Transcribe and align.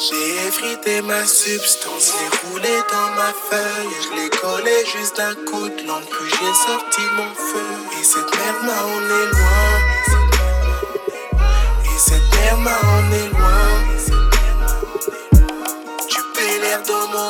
J'ai 0.00 0.46
effrité 0.48 1.02
ma 1.02 1.26
substance, 1.26 2.14
l'ai 2.14 2.30
roulé 2.48 2.74
dans 2.90 3.10
ma 3.16 3.34
feuille. 3.34 3.94
Je 4.00 4.08
l'ai 4.16 4.30
collé 4.30 4.72
juste 4.96 5.14
d'un 5.18 5.34
coup 5.34 5.68
de 5.68 5.86
langue, 5.86 6.04
puis 6.10 6.30
j'ai 6.30 6.54
sorti 6.54 7.02
mon 7.16 7.34
feu. 7.34 7.66
Et 8.00 8.02
cette 8.02 8.34
merde 8.34 8.62
m'a 8.64 8.82
emmené 8.82 9.26
loin. 9.30 9.72
Et 11.84 11.98
cette 11.98 12.34
merde 12.34 12.60
m'a 12.60 12.78
emmené 12.96 13.28
loin. 13.28 13.72
Tu 16.08 16.20
payes 16.34 16.60
l'air 16.60 16.82
dans 16.84 17.06
mon 17.08 17.29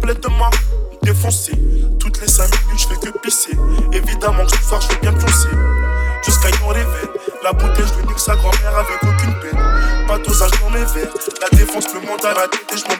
complètement 0.00 0.50
défoncé. 1.02 1.52
Toutes 1.98 2.20
les 2.20 2.28
5 2.28 2.50
minutes, 2.66 2.80
je 2.80 2.88
fais 2.88 3.10
que 3.10 3.18
pisser. 3.18 3.56
Évidemment 3.92 4.44
que 4.46 4.56
ce 4.56 4.62
soir, 4.62 4.80
je 4.80 4.88
vais 4.88 5.00
bien 5.00 5.12
pioncer. 5.12 5.48
Jusqu'à 6.24 6.48
en 6.64 6.68
réveil. 6.68 7.08
La 7.42 7.52
bouteille, 7.52 7.84
je 7.86 8.06
nique 8.06 8.18
sa 8.18 8.34
grand-mère 8.36 8.76
avec 8.76 9.02
aucune 9.02 9.34
peine. 9.40 10.06
Pas 10.06 10.18
dosage 10.18 10.50
dans 10.62 10.70
mes 10.70 10.84
verres. 10.84 11.14
La 11.40 11.58
défense 11.58 11.94
me 11.94 12.00
monte 12.06 12.24
à 12.24 12.34
la 12.34 12.48
tête 12.48 12.66
et 12.72 12.78
je 12.78 12.84
m'en 12.84 12.96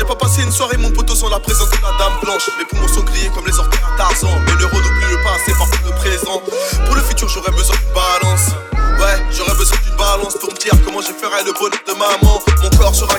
J'ai 0.00 0.06
pas 0.06 0.16
passé 0.16 0.40
une 0.40 0.50
soirée, 0.50 0.78
mon 0.78 0.90
poteau, 0.90 1.14
sans 1.14 1.28
la 1.28 1.38
présence 1.38 1.68
de 1.68 1.76
la 1.76 1.92
dame 1.98 2.18
blanche. 2.22 2.48
Mes 2.58 2.64
poumons 2.64 2.88
sont 2.88 3.02
grillés 3.02 3.28
comme 3.34 3.44
les 3.46 3.58
orteils 3.58 3.80
à 3.84 3.98
Tarzan. 3.98 4.30
Mais 4.46 4.52
l'euro 4.52 4.72
n'oublie 4.72 5.12
le 5.12 5.22
passé 5.22 5.52
par 5.52 5.68
le 5.84 5.94
présent. 5.96 6.40
Pour 6.86 6.94
le 6.94 7.02
futur, 7.02 7.28
j'aurais 7.28 7.52
besoin 7.52 7.76
d'une 7.76 7.92
balance. 7.92 8.56
Ouais, 8.98 9.22
j'aurais 9.30 9.54
besoin 9.58 9.76
d'une 9.84 9.96
balance 9.96 10.38
pour 10.40 10.54
me 10.54 10.56
dire 10.56 10.72
comment 10.86 11.02
je 11.02 11.12
ferai 11.12 11.44
le 11.44 11.52
bonheur 11.52 11.84
de 11.86 11.92
maman. 11.92 12.40
Mon 12.62 12.70
corps 12.78 12.94
sera 12.94 13.12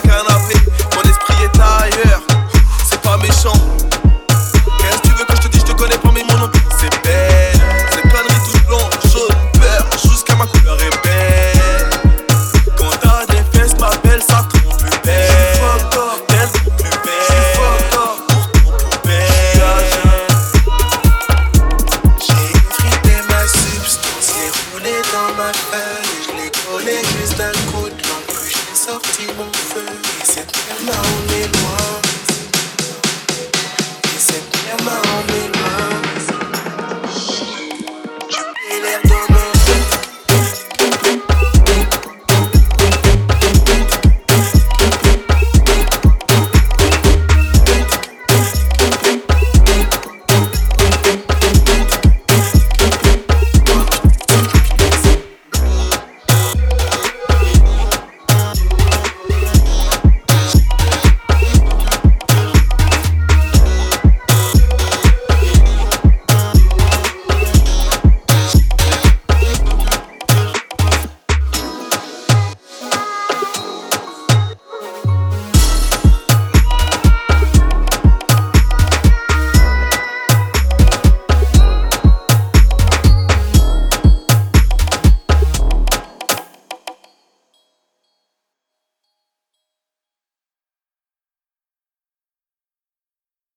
Is 29.64 30.36
it 30.38 30.52
lonely 30.84 31.46
one? 31.64 31.81